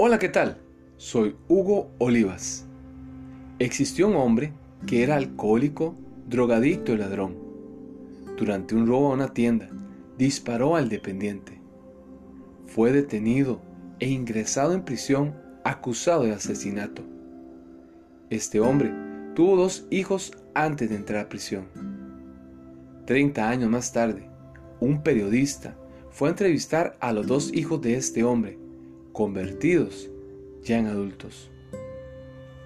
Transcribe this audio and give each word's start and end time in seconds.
Hola, 0.00 0.20
¿qué 0.20 0.28
tal? 0.28 0.58
Soy 0.96 1.34
Hugo 1.48 1.90
Olivas. 1.98 2.64
Existió 3.58 4.06
un 4.06 4.14
hombre 4.14 4.52
que 4.86 5.02
era 5.02 5.16
alcohólico, 5.16 5.96
drogadicto 6.28 6.92
y 6.92 6.98
ladrón. 6.98 7.34
Durante 8.36 8.76
un 8.76 8.86
robo 8.86 9.10
a 9.10 9.14
una 9.14 9.34
tienda, 9.34 9.68
disparó 10.16 10.76
al 10.76 10.88
dependiente. 10.88 11.60
Fue 12.68 12.92
detenido 12.92 13.60
e 13.98 14.08
ingresado 14.08 14.72
en 14.72 14.84
prisión 14.84 15.34
acusado 15.64 16.22
de 16.22 16.32
asesinato. 16.32 17.02
Este 18.30 18.60
hombre 18.60 18.94
tuvo 19.34 19.56
dos 19.56 19.88
hijos 19.90 20.30
antes 20.54 20.90
de 20.90 20.94
entrar 20.94 21.24
a 21.24 21.28
prisión. 21.28 21.66
Treinta 23.04 23.48
años 23.48 23.68
más 23.68 23.92
tarde, 23.92 24.30
un 24.78 25.02
periodista 25.02 25.74
fue 26.10 26.28
a 26.28 26.30
entrevistar 26.30 26.96
a 27.00 27.12
los 27.12 27.26
dos 27.26 27.52
hijos 27.52 27.82
de 27.82 27.96
este 27.96 28.22
hombre, 28.22 28.60
convertidos 29.18 30.08
ya 30.62 30.78
en 30.78 30.86
adultos. 30.86 31.50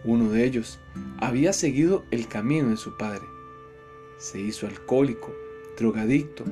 Uno 0.04 0.28
de 0.28 0.44
ellos 0.44 0.78
había 1.16 1.50
seguido 1.54 2.04
el 2.10 2.28
camino 2.28 2.68
de 2.68 2.76
su 2.76 2.98
padre. 2.98 3.24
Se 4.18 4.38
hizo 4.38 4.66
alcohólico, 4.66 5.32
drogadicto 5.78 6.44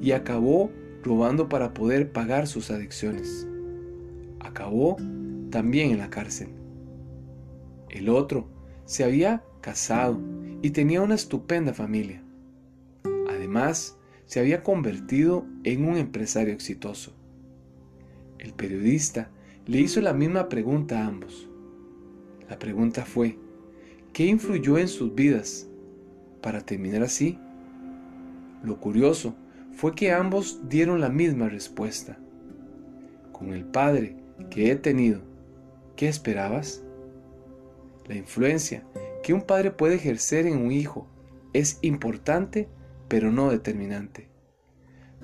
y 0.00 0.12
acabó 0.12 0.70
robando 1.02 1.48
para 1.48 1.74
poder 1.74 2.12
pagar 2.12 2.46
sus 2.46 2.70
adicciones. 2.70 3.48
Acabó 4.38 4.96
también 5.50 5.90
en 5.90 5.98
la 5.98 6.08
cárcel. 6.08 6.50
El 7.90 8.10
otro 8.10 8.46
se 8.84 9.02
había 9.02 9.42
casado 9.60 10.20
y 10.62 10.70
tenía 10.70 11.02
una 11.02 11.16
estupenda 11.16 11.74
familia. 11.74 12.22
Además, 13.28 13.98
se 14.24 14.38
había 14.38 14.62
convertido 14.62 15.46
en 15.64 15.84
un 15.84 15.96
empresario 15.96 16.54
exitoso. 16.54 17.12
El 18.38 18.52
periodista 18.52 19.32
le 19.68 19.80
hizo 19.80 20.00
la 20.00 20.14
misma 20.14 20.48
pregunta 20.48 20.98
a 20.98 21.06
ambos. 21.06 21.46
La 22.48 22.58
pregunta 22.58 23.04
fue, 23.04 23.38
¿qué 24.14 24.24
influyó 24.24 24.78
en 24.78 24.88
sus 24.88 25.14
vidas 25.14 25.68
para 26.40 26.62
terminar 26.62 27.02
así? 27.02 27.38
Lo 28.62 28.80
curioso 28.80 29.34
fue 29.72 29.94
que 29.94 30.10
ambos 30.10 30.62
dieron 30.70 31.02
la 31.02 31.10
misma 31.10 31.50
respuesta. 31.50 32.18
Con 33.30 33.52
el 33.52 33.66
padre 33.66 34.16
que 34.48 34.70
he 34.70 34.76
tenido, 34.76 35.20
¿qué 35.96 36.08
esperabas? 36.08 36.82
La 38.06 38.16
influencia 38.16 38.84
que 39.22 39.34
un 39.34 39.42
padre 39.42 39.70
puede 39.70 39.96
ejercer 39.96 40.46
en 40.46 40.56
un 40.56 40.72
hijo 40.72 41.06
es 41.52 41.78
importante 41.82 42.68
pero 43.06 43.30
no 43.30 43.50
determinante. 43.50 44.28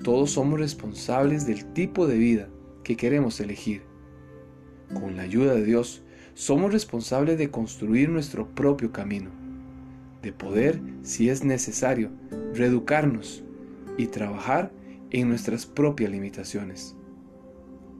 Todos 0.03 0.31
somos 0.31 0.59
responsables 0.59 1.47
del 1.47 1.65
tipo 1.73 2.05
de 2.05 2.19
vida 2.19 2.49
que 2.83 2.95
queremos 2.95 3.39
elegir. 3.39 3.94
Con 4.93 5.17
la 5.17 5.23
ayuda 5.23 5.55
de 5.55 5.63
Dios, 5.63 6.03
somos 6.33 6.71
responsables 6.71 7.37
de 7.37 7.49
construir 7.49 8.09
nuestro 8.09 8.47
propio 8.47 8.91
camino, 8.91 9.29
de 10.21 10.33
poder, 10.33 10.81
si 11.01 11.29
es 11.29 11.43
necesario, 11.43 12.11
reeducarnos 12.53 13.43
y 13.97 14.07
trabajar 14.07 14.71
en 15.11 15.29
nuestras 15.29 15.65
propias 15.65 16.11
limitaciones. 16.11 16.95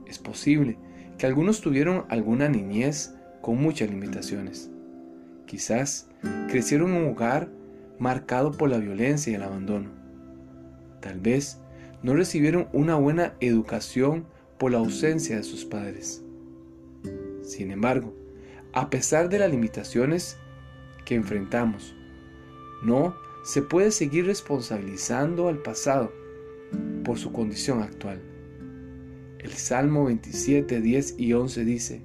Es 0.06 0.18
posible 0.18 0.78
que 1.18 1.26
algunos 1.26 1.60
tuvieron 1.60 2.04
alguna 2.08 2.48
niñez 2.48 3.14
con 3.40 3.60
muchas 3.60 3.90
limitaciones. 3.90 4.70
Quizás 5.46 6.08
crecieron 6.48 6.90
en 6.90 7.02
un 7.02 7.08
hogar 7.12 7.48
marcado 7.98 8.52
por 8.52 8.68
la 8.68 8.78
violencia 8.78 9.32
y 9.32 9.36
el 9.36 9.42
abandono. 9.42 9.90
Tal 11.00 11.20
vez 11.20 11.58
no 12.02 12.14
recibieron 12.14 12.68
una 12.72 12.96
buena 12.96 13.34
educación 13.40 14.26
por 14.58 14.72
la 14.72 14.78
ausencia 14.78 15.36
de 15.36 15.42
sus 15.42 15.64
padres. 15.64 16.25
Sin 17.46 17.70
embargo, 17.70 18.12
a 18.72 18.90
pesar 18.90 19.28
de 19.28 19.38
las 19.38 19.50
limitaciones 19.50 20.36
que 21.04 21.14
enfrentamos, 21.14 21.94
no 22.82 23.14
se 23.44 23.62
puede 23.62 23.92
seguir 23.92 24.26
responsabilizando 24.26 25.46
al 25.46 25.58
pasado 25.58 26.12
por 27.04 27.18
su 27.18 27.32
condición 27.32 27.82
actual. 27.82 28.20
El 29.38 29.52
Salmo 29.52 30.06
27, 30.06 30.80
10 30.80 31.14
y 31.18 31.32
11 31.34 31.64
dice, 31.64 32.02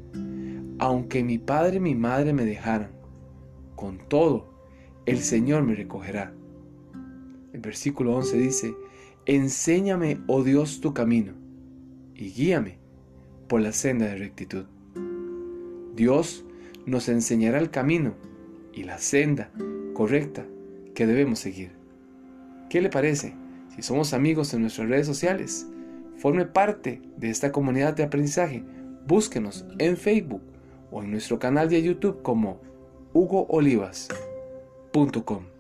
Aunque 0.77 1.23
mi 1.23 1.39
padre 1.39 1.77
y 1.77 1.79
mi 1.79 1.95
madre 1.95 2.33
me 2.33 2.45
dejaran, 2.45 2.91
con 3.75 3.97
todo 4.07 4.53
el 5.07 5.17
Señor 5.17 5.63
me 5.63 5.73
recogerá. 5.73 6.35
El 7.51 7.61
versículo 7.61 8.15
11 8.15 8.37
dice, 8.37 8.75
Enséñame, 9.25 10.19
oh 10.27 10.43
Dios, 10.43 10.81
tu 10.81 10.93
camino, 10.93 11.33
y 12.13 12.29
guíame 12.31 12.77
por 13.47 13.61
la 13.61 13.71
senda 13.71 14.05
de 14.05 14.17
rectitud. 14.17 14.65
Dios 15.95 16.45
nos 16.85 17.09
enseñará 17.09 17.59
el 17.59 17.69
camino 17.69 18.13
y 18.73 18.83
la 18.83 18.97
senda 18.97 19.51
correcta 19.93 20.45
que 20.95 21.05
debemos 21.05 21.39
seguir. 21.39 21.71
¿Qué 22.69 22.81
le 22.81 22.89
parece 22.89 23.33
si 23.75 23.81
somos 23.81 24.13
amigos 24.13 24.53
en 24.53 24.61
nuestras 24.61 24.87
redes 24.87 25.07
sociales? 25.07 25.67
Forme 26.17 26.45
parte 26.45 27.01
de 27.17 27.29
esta 27.29 27.51
comunidad 27.51 27.93
de 27.95 28.03
aprendizaje. 28.03 28.63
Búsquenos 29.07 29.65
en 29.79 29.97
Facebook 29.97 30.41
o 30.91 31.03
en 31.03 31.11
nuestro 31.11 31.39
canal 31.39 31.69
de 31.69 31.81
YouTube 31.81 32.21
como 32.21 32.61
Hugo 33.13 33.45
Olivas. 33.49 34.07
com 35.25 35.50